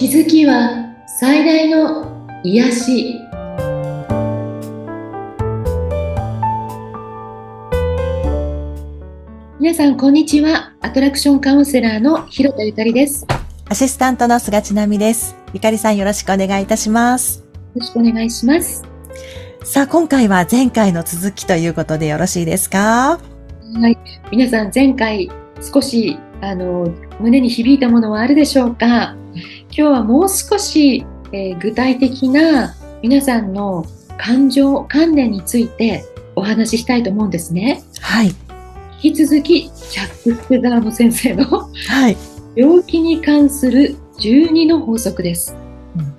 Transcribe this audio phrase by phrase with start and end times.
[0.00, 3.20] 気づきは最大の癒し。
[9.58, 10.72] 皆さんこんにちは。
[10.80, 13.26] アトラクションカウンセラーの広田ゆかりです。
[13.28, 13.36] よ
[13.68, 15.36] アシスタントの菅千奈美です。
[15.52, 17.44] ゆかりさんよろしくお願いいたします。
[17.74, 18.82] ろしくお願いします。
[19.64, 23.20] さあ、今回は前回の続きということでよろしいですか？
[23.78, 23.98] はい。
[24.32, 25.30] 皆さん前回
[25.60, 26.88] 少しあの
[27.20, 29.14] 胸に響いたものはあるでしょうか？
[29.72, 33.84] 今日はもう少し、えー具体的な皆さんの
[34.18, 38.28] 感情観念についてお話ししたいと思うんですねはい。
[39.02, 41.44] 引き続きチャック・スペダーノ先生の
[41.88, 42.16] はい。
[42.56, 45.54] 病気に関する12の法則です。
[45.96, 46.14] うん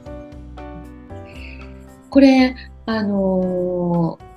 [2.09, 2.55] これ、
[2.85, 4.31] あのー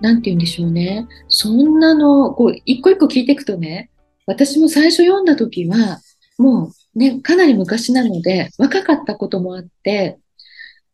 [0.00, 1.06] なんて言うんでしょうね。
[1.28, 3.90] そんなの、こう、一個一個聞いていくとね、
[4.26, 6.00] 私も最初読んだ時は、
[6.36, 10.18] もうね、かなり昔なので、若かったこともあって、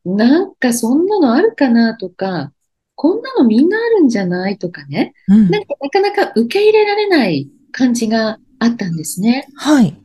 [0.05, 2.53] なんかそんなのあるかなとか、
[2.95, 9.47] こんなのみんなあるんじゃないとかね、うんなんかなかなか受け入れられない感じがあったんですね。
[9.57, 9.97] はい。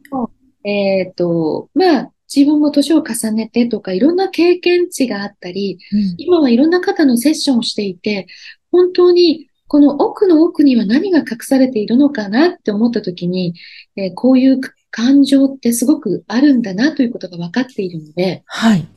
[0.63, 5.77] えっと、まあ、自分も年を重ねてとか、いろんな経験値があったり、
[6.17, 8.27] 今はいろんな方のセッションをしていて、
[8.71, 13.53] 本当にこの奥の奥には何が隠されているのかなって思った時に、
[13.95, 14.59] えーこういう
[14.95, 18.87] 感情ってすごくあるんだなということが分かっているので、はい。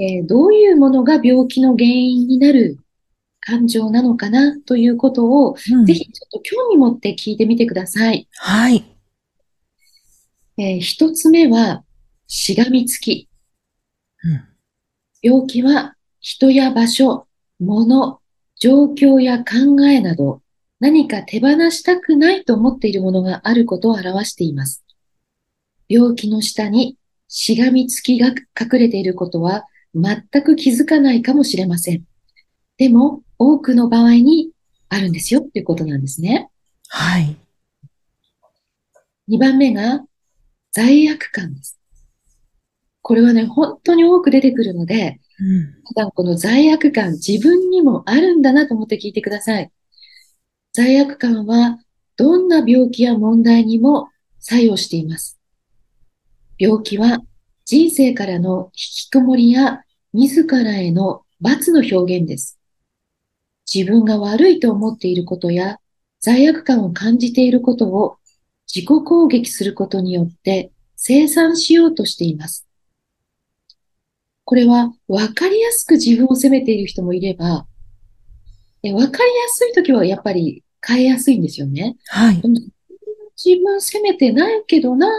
[0.00, 2.78] えーどういうものが病気の原因になる
[3.38, 8.26] 感情なのかなということを、うんぜひちょっと興味持って聞いてみてください。
[8.38, 8.84] はい。
[10.58, 11.84] えー一つ目は、
[12.26, 13.28] しがみつき。
[14.24, 14.42] うん
[15.22, 17.28] 病気は人や場所、
[17.60, 18.18] 物、
[18.58, 20.42] 状況や考えなど
[20.80, 24.84] 何か手放したくないと思っているものがあることを表しています。
[25.90, 26.96] 病気の下に
[27.26, 32.04] しがみつきが隠れていることは全く気づかないかもしれません。
[32.78, 34.50] でも多くの場合に
[34.88, 36.48] あるんですよっていうことなんですね。
[36.88, 37.36] はい。
[39.28, 40.04] 2番目が
[40.72, 41.78] 罪悪感です。
[43.02, 49.72] これはね、本当に多く出てくるので、うんただこの罪悪感、自分にもあるんだなと思って聞いてください。
[50.72, 51.80] 罪悪感は、
[52.16, 55.39] どんな病気や問題にも作用しています。
[56.60, 57.20] 病気は、
[57.64, 59.80] 人生からの引きこもりや、
[60.12, 62.58] 自らへの罰の表現です。
[63.72, 65.78] 自分が悪いと思っていることや、
[66.20, 68.18] 罪悪感を感じていることを
[68.72, 72.68] 自己攻撃することによって生産しようとしています。
[74.44, 77.66] これは分かりやすく自分を責めている人もいれば、
[78.82, 81.96] え分かりやすいときはやっぱり変えやすいんですよね。
[82.08, 82.42] はい。
[83.42, 85.10] 自分責めてないけどなっ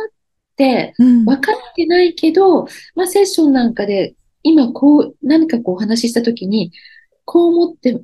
[0.98, 6.72] 分かってないけど、まあセッションなんかで今こう何かこうお話ししたときに、
[7.26, 8.02] こう思って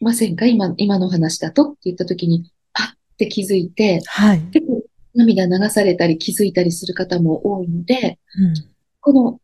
[0.00, 0.46] ませんか？
[0.46, 2.86] 今、今の話だとって言ったときに、パッ
[3.18, 4.40] て気づいて、はい。
[4.52, 4.82] 結構
[5.14, 8.54] 涙流されたり気づいたりする方も多いので、うん
[9.00, 9.38] この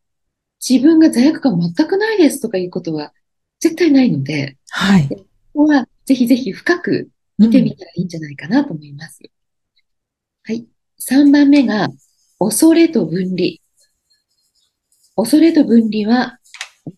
[0.67, 3.13] 自分が罪悪感全くないですとかいうことは
[3.61, 5.09] 絶対ないので、はい。
[5.09, 9.21] ここはぜひぜひ深く見てみたらいいんじゃないかなと思います。
[10.45, 10.67] はい。
[10.99, 11.89] 3番目が、
[12.41, 13.59] 恐れと分離。
[15.15, 16.39] 恐れと分離は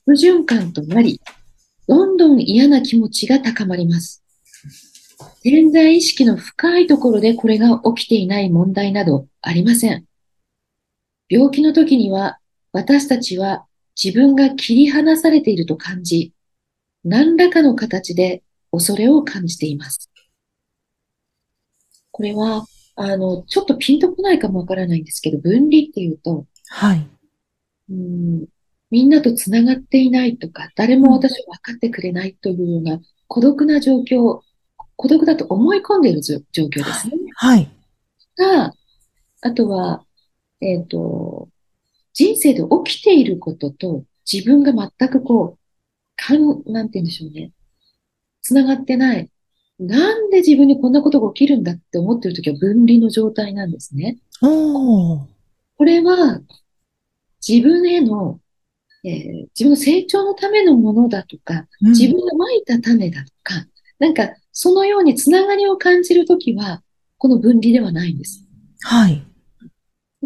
[0.06, 1.20] 悪循環となり、
[1.88, 4.22] どんどん嫌な気持ちが高まります。
[5.42, 10.04] 潜在意識の深いところでこれが起きていない問題などありません。
[11.28, 12.38] 病気の時には
[12.70, 13.66] 私たちは
[14.00, 16.32] 自分が切り離されていると感じ、
[17.02, 20.08] 何らかの形で恐れを感じています。
[22.12, 22.64] これは、
[22.94, 27.06] あの、ちょっとピンとこないかもわからないんですけど、分離っていうと、はい。
[27.91, 28.47] うん、
[28.91, 34.41] みんなとつながっていないとか、誰も私を分かってくれないというような孤独な状況、
[34.97, 37.16] 孤独だと思い込んでいる状状況ですね。
[37.34, 37.69] はい。
[38.36, 38.75] が、
[39.41, 40.05] あとは、
[40.61, 41.49] えっと、
[42.12, 45.58] 人生で起きていることと自分が全くこう、
[46.16, 47.52] かん、なんて言うんでしょうね。
[48.43, 49.31] つながってない。
[49.78, 54.19] なんで自分にこんなことが起きるんだって思ってるときは分離の状態なんですね。
[55.76, 56.40] これは
[57.46, 58.40] 自分への、
[59.04, 63.66] えー自分の成長のためのものだとか、うん自分が蒔いた種だとか、
[63.98, 66.82] なんかそのようにつながりを感じるときは、
[67.18, 68.46] この分離ではないんです。
[68.82, 69.25] はい。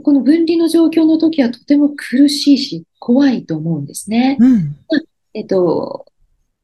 [0.02, 4.36] この分離の状況の時はとても苦しいし、怖いと思うんですね。
[4.38, 4.76] うん。
[5.32, 6.06] えっと、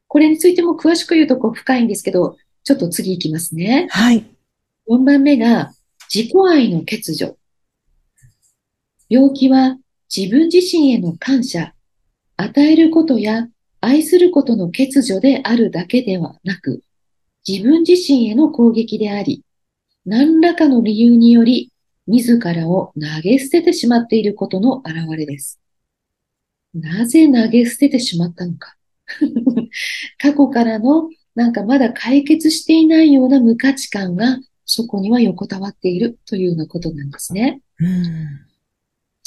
[0.09, 3.89] これについても詳しく言うとこう深いんですけど、ちょっと次行きますね。
[3.91, 4.25] はい。
[4.89, 5.73] 4番目が
[6.13, 7.37] 自己愛の欠如。
[9.09, 9.79] 病気は
[10.15, 11.75] 自分自身への感謝、
[12.37, 13.49] 与えることや
[13.81, 16.83] 愛することの欠如であるだけではなく、
[17.47, 19.45] 自分自身への攻撃であり、
[20.05, 21.73] 何らかの理由により
[22.07, 25.61] 自らを投げ捨ててしまっていることの表れです。
[26.75, 28.77] なぜ投げ捨ててしまったのか。
[30.19, 37.61] 過去からのなんかまだ解決していないような無価値観がそこには横たわっているというようなことなんですね。
[37.79, 38.41] うん、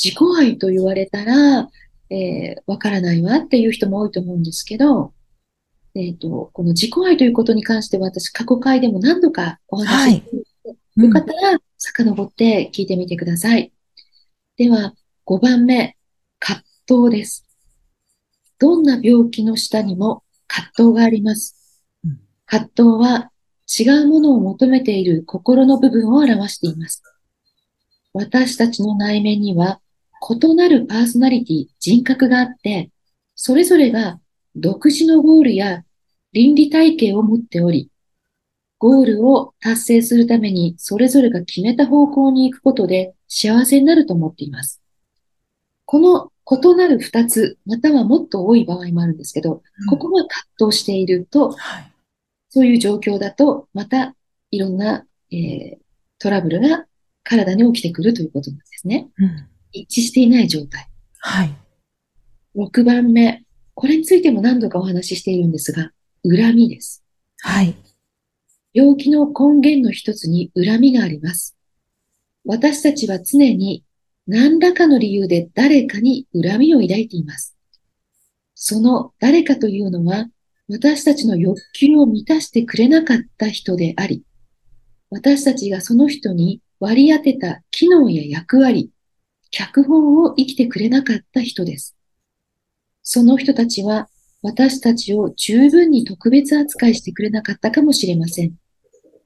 [0.02, 1.69] 自己愛と言われたら、
[2.10, 5.13] えー、わからないわっていう人も多いと思うんですけど、
[5.96, 10.38] えっ、ー、と、この自己愛ということに関しては私過去回でも何度かお話しして、
[10.68, 13.72] はい、よかったら遡って聞いてみてください。
[14.58, 14.94] では、
[15.25, 15.98] 5番目、
[16.40, 16.63] 葛
[17.08, 17.46] 藤です。
[18.60, 21.65] どんな病気の下にも葛藤があります。
[22.46, 23.32] 葛藤は
[23.68, 27.02] 違うものを求めている心の部分を表しています。
[28.14, 29.82] 私たちの内面には
[30.30, 32.90] 異なるパーソナリティ、人格があって、
[33.36, 34.20] それぞれが
[34.56, 35.84] 独自のゴールや
[36.32, 37.90] 倫理体系を持っており、
[38.78, 44.82] ゴールを達成するためにそれぞれが決めた方向に行くことで幸せになると思っています。
[45.86, 51.92] この異なる二つ、またはもっと多い場合もあるんですけど、うん、ここが葛藤していると、はい、
[52.56, 54.16] そういう状況だと、また
[54.50, 55.78] いろんな、えー、
[56.19, 56.86] トラブルが
[57.22, 59.10] 体に起きてくるということなんですね。
[59.18, 60.88] うん、一致していない状態。
[61.19, 61.54] はい。
[62.56, 63.44] 6番目。
[63.74, 65.92] これについても何度かお話ししているんですが、
[66.24, 67.04] 恨みです。
[67.42, 67.75] はい。
[68.74, 71.58] 病気の根源の一つに恨みがあります。
[72.46, 73.84] 私たちは常に
[74.28, 77.58] 何らかの理由で誰かに恨みを抱いています。
[78.54, 80.28] その誰かというのは
[80.68, 84.24] 私たちの欲求を満たしてくれなかった人であり、
[85.12, 88.90] 私たちがその人に割り当てた機能や役割、
[89.52, 91.96] 脚本を生きてくれなかった人です。
[93.04, 94.10] その人たちは
[94.42, 98.54] 私たちを十分に特別扱いしてくれなかったかもしれません。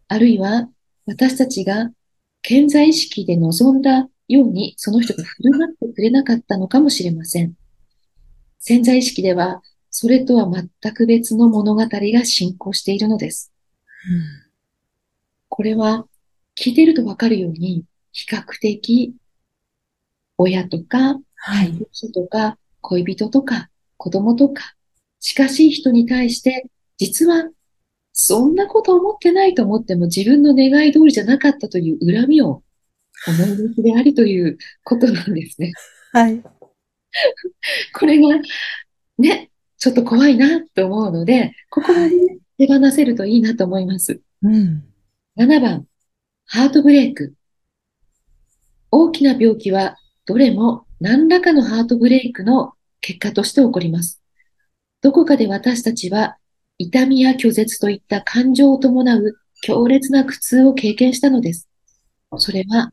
[0.10, 0.70] あるいは
[1.06, 1.90] 私たちが
[2.42, 7.54] 健在意識で望んだようにその人が振る舞ってくれなかったのかもしれません。
[8.60, 13.52] 潜在意識ではそれとは全く別の物語が進行しているのです。
[14.10, 14.22] うん、
[15.50, 16.06] これは
[16.56, 19.16] 聞いているとわかるように、比較的
[20.38, 24.76] 親とか、配偶者とか、恋人とか、子供とか、
[25.20, 27.50] 近しい人に対して、実は
[28.14, 32.64] そんなこと思ってないと思っても自分の願い通りじゃなかったという恨みを
[33.28, 35.72] 思い出でありということなんですね。
[36.12, 36.42] はい。
[37.98, 38.40] これが、
[39.18, 39.49] ね、
[39.80, 44.22] ちょっと怖いなと思うので、ここまで手放せるといいなと思います。
[44.44, 44.84] うん、
[45.38, 45.88] 7番、
[46.46, 47.34] ハートブレイク。
[48.92, 54.22] 大きな病気はどれも何らかのハートブレイクの結果として起こります。
[55.02, 56.38] どこかで私たちは
[56.78, 61.70] 痛みや拒絶といった感情を伴う強烈な苦痛を経験したのです。
[62.38, 62.92] それは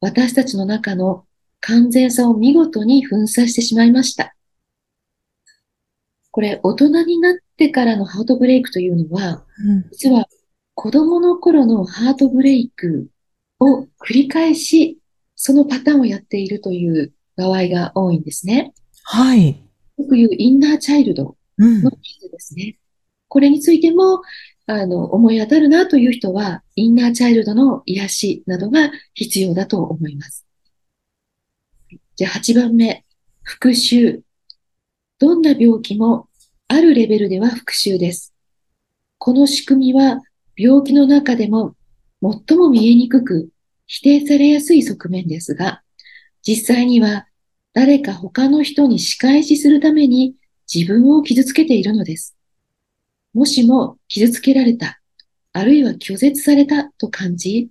[0.00, 1.24] 私たちの中の
[1.60, 4.35] 完全さを見事に粉砕してしまいました。
[6.36, 10.26] これ、大人になってからのハートブレイクというのは、うん、実は
[10.74, 13.08] 子供の頃のハートブレイク
[13.58, 14.98] を繰り返し、
[15.34, 18.74] そのパターンをやっているという場合が多いんですね。
[19.04, 19.48] はい。
[19.96, 22.64] よく言うインナーチャイルドの傷ですね。
[22.66, 22.74] うん、
[23.28, 24.20] これについても、
[24.66, 30.44] あの、思い当たるなという人は、インナーチャイルドの癒しなどが必要だと思います。
[32.14, 33.06] じゃあ8番目、
[33.42, 34.20] 復讐。
[35.18, 36.25] どんな病気も
[36.68, 38.34] あるレベルでは復讐です。
[39.18, 40.20] この仕組みは
[40.56, 41.76] 病気の中でも
[42.20, 43.50] 最も見えにくく
[43.86, 45.82] 否定されやすい側面ですが、
[46.42, 47.26] 実際には
[47.72, 50.34] 誰か他の人に仕返しするために
[50.72, 52.36] 自分を傷つけているのです。
[53.32, 55.00] もしも傷つけられた、
[55.52, 57.68] あるいは拒絶されたと感じ、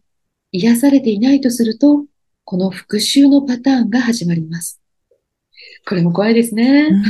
[0.51, 2.05] 癒されていないとすると、
[2.45, 4.79] この復讐のパターンが始まります。
[5.85, 6.89] これも怖いですね。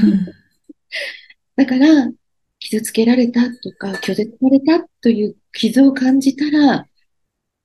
[1.56, 2.12] だから、
[2.60, 6.86] 傷つけられたとか、拒絶されたという傷を感じたら、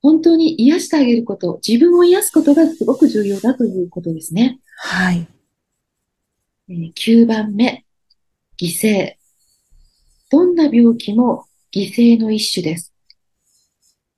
[0.01, 4.59] 本当に癒してあげること、自分を癒すことがすごく重要だということですね。
[4.77, 5.27] はい。
[6.69, 7.85] 9番目、
[8.59, 9.15] 犠牲。
[10.31, 12.93] どんな病気も犠牲の一種です。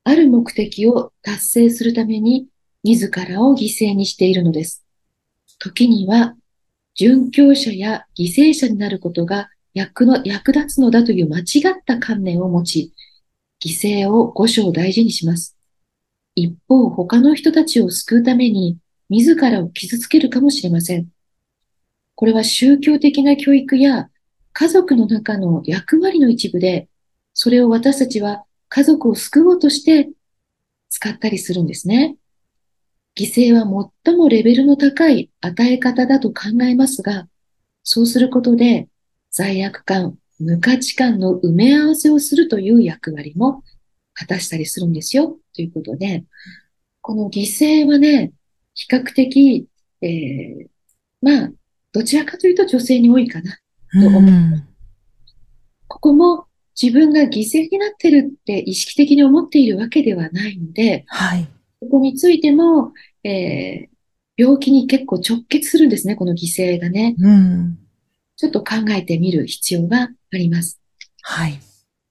[0.04, 2.48] ある目的を達成するために
[2.84, 4.86] 自らを犠牲にしているのです。
[5.60, 6.36] 時には、
[7.00, 12.94] 殉教者や犠牲者になることが役の役立つのだという間違った観念を持ち、
[13.64, 15.58] 犠牲を五章大事にします。
[16.36, 18.78] 一方、他の人たちを救うために、
[19.10, 21.08] 自らを傷つけるかもしれません。
[22.16, 24.10] これは宗教的な教育や
[24.54, 26.88] 家族の中の役割の一部で、
[27.34, 30.10] それを私たちは家族を救おうとして
[30.90, 32.16] 使ったりするんですね。
[33.18, 33.66] 犠牲は
[34.06, 37.28] 最もレベルの高い与え方だと考えますが、
[37.84, 38.88] そうすることで
[39.34, 43.64] 罪悪感、無価値観の埋め合わせをするという役割も
[44.14, 45.40] 果たしたりするんですよ。
[45.56, 46.24] ということで、
[47.02, 48.32] この犠牲はね、
[48.76, 49.68] 比較的、
[50.02, 50.68] えー、
[51.22, 51.52] まあ、
[51.92, 53.58] どちらかというと女性に多いかな、
[54.02, 54.24] と思う。
[55.88, 56.46] ここも
[56.80, 61.48] 自分が犠牲になってるって意識的に思っているわけではないので、はい。
[61.80, 63.94] ここについても、えー、
[64.38, 67.16] 病気に結構直結するんですね、この犠牲がね。
[67.18, 67.80] うん。
[68.44, 70.82] ちょっと考えてみる必要があります。
[71.22, 71.62] はい。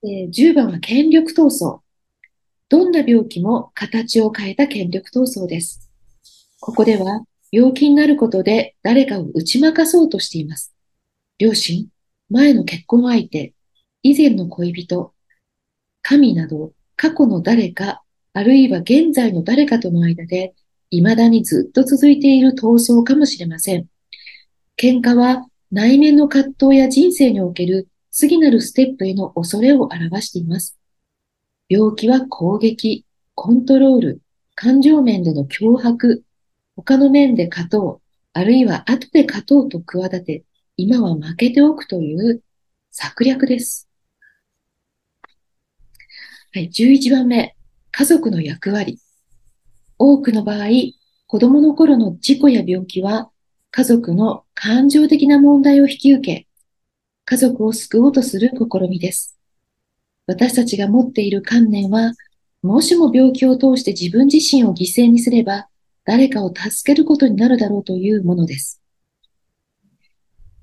[0.03, 1.81] えー、10番は権力闘争。
[2.71, 5.91] どんな病気も形を変えた権力闘争です。
[6.59, 7.21] ここでは
[7.51, 10.75] 病気になることで誰かを打ち負かそうとしています。
[11.37, 11.89] 両親、
[12.31, 13.53] 前の結婚相手、
[14.03, 15.13] 以前の恋人、
[16.01, 20.55] 神など過去の誰か、あるいは現在の誰かとの間で
[20.89, 23.87] 未だにずっと続いている闘争かもしれません。
[24.79, 30.79] 喧嘩は内面の葛藤や人生における次なるステップへの恐れを表しています。
[31.71, 34.21] 病気は攻撃、コントロール、
[34.55, 36.25] 感情面での脅迫、
[36.77, 40.45] 他の面で勝とう、あるいは後で勝とうと企て、
[40.77, 42.43] 今は負けておくという
[42.91, 43.89] 策略です。
[46.53, 47.57] はい、11番目、
[47.93, 48.99] 家族の役割。
[49.97, 50.69] 多くの場合、
[51.27, 53.32] 子供の頃の事故や病気は、
[53.75, 56.47] 家族の感情的な問題を引き受け、
[57.25, 59.39] 家族を救おうとする試みです。
[60.27, 62.13] 私たちが持っている観念は、
[62.61, 65.69] もしも病気を通して自分自身を犠牲にすれば、
[66.05, 68.83] 誰かを助けることになるだろうというものです。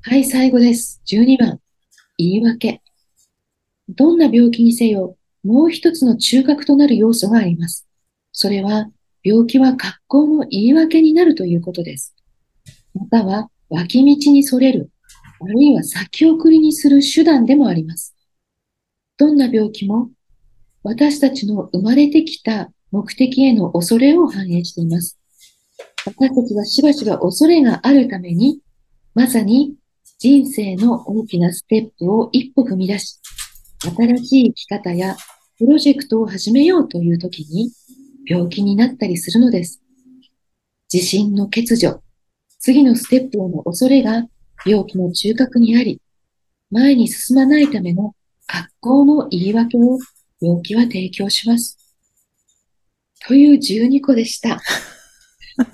[0.04, 1.02] はい、最後です。
[1.08, 1.60] 12番。
[2.20, 2.84] 言い訳。
[3.90, 7.88] どんな病気にせよ、もう一つの中核となる要素があります。
[8.32, 8.92] それは、
[9.24, 12.14] 病気は格好の言い訳になるということです。
[12.94, 14.90] または、脇道にそれる、
[15.42, 18.16] あるいは先送りにする手段でもあります。
[19.18, 20.10] どんな病気も
[20.84, 25.20] 私たちの生まれてきた目的への恐れを反映しています。
[26.06, 28.62] 私たちはしばしば恐れがあるために、
[29.14, 29.76] まさに
[30.18, 33.20] 人生の大きなステップを一歩踏み出し、
[33.96, 35.16] 新しい生き方や
[35.58, 37.72] プロジェクトを始めようという時に
[38.26, 39.82] 病気になったりするのです。
[40.92, 42.02] 自信の欠如、
[42.60, 44.26] 次のステップの恐れが
[44.66, 46.02] 病気の中核にあり、
[46.70, 48.14] 前に進まないための
[48.46, 49.98] 格好の言い訳を
[50.42, 51.78] 病気は提供します。
[53.26, 54.62] という12個でした。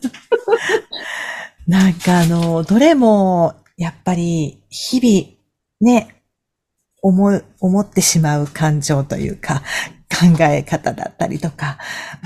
[1.68, 6.22] なんかあの、どれも、やっぱり、日々、ね、
[7.02, 9.64] 思う、思ってしまう感情というか、
[10.10, 11.80] 考え方だったりとか、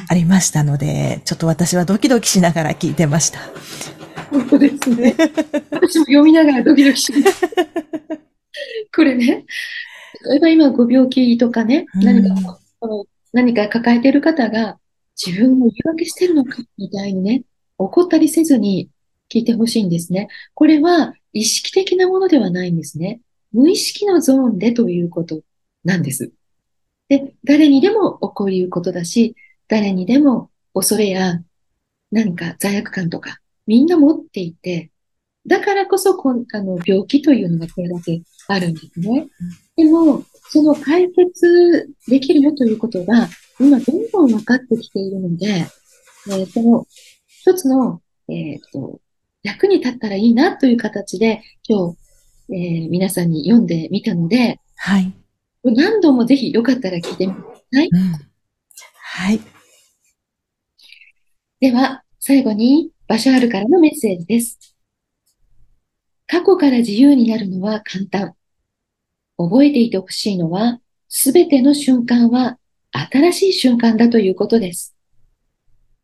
[0.09, 3.39] ありましたので、ちょっと私はドキドキしながら聞いてました。
[4.29, 5.15] 本当ですね。
[5.71, 7.47] 私も読みながらドキドキします。
[8.95, 9.45] これね、
[10.29, 12.59] 例えば今ご病気とかね、何か、
[13.33, 14.79] 何か抱えている方が
[15.23, 17.43] 自分を言い訳してるのかみたいにね、
[17.77, 18.89] 怒ったりせずに
[19.31, 20.27] 聞いてほしいんですね。
[20.53, 23.21] これは意識的なものではないんですね。
[23.51, 25.41] 無意識のゾーンでということ
[25.83, 26.31] なんです。
[27.07, 29.35] で、誰にでも起こりうことだし、
[29.67, 31.41] 誰にでも恐れや
[32.11, 34.89] 何か罪悪感とかみんな持っていて、
[35.45, 39.27] だからこそこんあの病気というのがこれだけあるんですね。
[39.77, 46.87] でも、その解決できるよということが、今どんどん分かってきているので、えー、その
[47.27, 49.01] 一つの、えっ、ー、と、
[49.43, 51.97] 役に立ったらいいなという形で、今日、
[52.51, 55.13] えー、皆さんに読んでみたので、はい。
[55.63, 57.89] 何度もぜひよかったら聞いてみてください。
[57.91, 58.13] うん、
[58.95, 59.39] はい。
[61.59, 64.59] では、最後に、バシャールからのメッセージです。
[66.27, 68.35] 過去から自由になるのは簡単。
[69.35, 72.59] 覚えていてほしいのは、すべての瞬間は
[72.91, 74.95] 新しい瞬間だということです。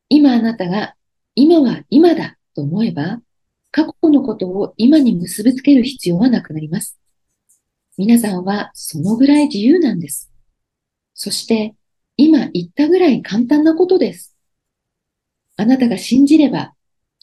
[0.10, 0.96] 今あなたが、
[1.36, 3.22] 今は今だと思えば、
[3.70, 6.98] 過去のことを今に結びつける必要はなくなります。
[8.00, 10.32] 皆さんはそのぐらい自由なんです。
[11.14, 11.76] そして、
[12.18, 14.36] 今言ったぐらい簡単なことです。
[15.56, 16.75] あなたが信じれば、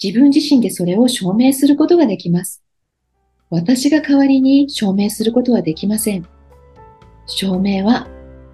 [0.02, 2.62] 自分自身でそれを証明することができます。
[3.50, 6.26] 私が代わりに証明することはできません。
[7.26, 8.08] 証明は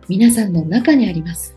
[0.08, 1.54] 皆さんの中にあります。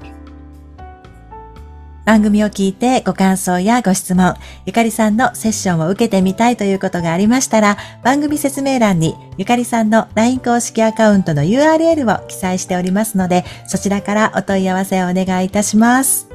[2.06, 16.31] 番組を聞いてご感想やご質問、ゆかりさんのセッションを受けてみたいということがありましたら、番組説明欄にゆかりさんの LINE 公式アカウントの URL を記載しておりますので、そちらからお問い合わせをお願いいたします。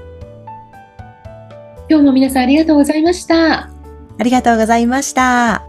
[1.88, 3.70] 今日も皆さんありがとうございました。
[4.18, 5.65] ありがとうございました。